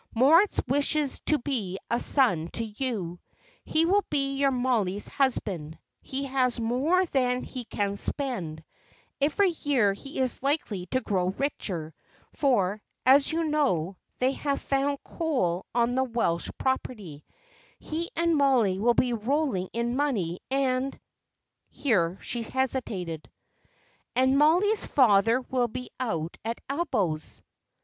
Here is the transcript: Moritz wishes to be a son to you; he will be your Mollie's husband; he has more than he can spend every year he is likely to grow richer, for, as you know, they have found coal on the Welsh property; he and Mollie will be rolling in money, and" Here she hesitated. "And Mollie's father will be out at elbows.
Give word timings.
Moritz 0.15 0.59
wishes 0.67 1.19
to 1.27 1.37
be 1.37 1.77
a 1.91 1.99
son 1.99 2.47
to 2.53 2.63
you; 2.65 3.19
he 3.63 3.85
will 3.85 4.03
be 4.09 4.33
your 4.33 4.49
Mollie's 4.49 5.07
husband; 5.07 5.77
he 6.01 6.23
has 6.23 6.59
more 6.59 7.05
than 7.05 7.43
he 7.43 7.65
can 7.65 7.95
spend 7.95 8.63
every 9.21 9.51
year 9.61 9.93
he 9.93 10.17
is 10.17 10.41
likely 10.41 10.87
to 10.87 11.01
grow 11.01 11.27
richer, 11.37 11.93
for, 12.33 12.81
as 13.05 13.31
you 13.31 13.43
know, 13.49 13.95
they 14.17 14.31
have 14.31 14.59
found 14.59 14.97
coal 15.03 15.67
on 15.75 15.93
the 15.93 16.03
Welsh 16.03 16.49
property; 16.57 17.23
he 17.77 18.09
and 18.15 18.35
Mollie 18.35 18.79
will 18.79 18.95
be 18.95 19.13
rolling 19.13 19.69
in 19.71 19.95
money, 19.95 20.39
and" 20.49 20.99
Here 21.69 22.17
she 22.23 22.41
hesitated. 22.41 23.29
"And 24.15 24.35
Mollie's 24.39 24.83
father 24.83 25.41
will 25.41 25.67
be 25.67 25.91
out 25.99 26.37
at 26.43 26.59
elbows. 26.67 27.43